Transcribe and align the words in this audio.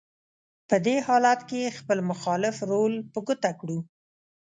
په 0.69 0.75
دې 0.85 0.95
حالت 1.07 1.39
کې 1.49 1.75
خپل 1.79 1.97
مخالف 2.09 2.55
رول 2.71 2.93
په 3.13 3.19
ګوته 3.27 3.51
کړو: 3.59 3.79